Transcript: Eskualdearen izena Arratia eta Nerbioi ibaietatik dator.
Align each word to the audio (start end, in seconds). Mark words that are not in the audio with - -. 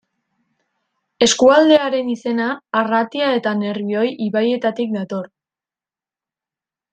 Eskualdearen 1.25 2.09
izena 2.13 2.47
Arratia 2.79 3.27
eta 3.41 3.53
Nerbioi 3.59 4.07
ibaietatik 4.29 4.97
dator. 4.97 5.31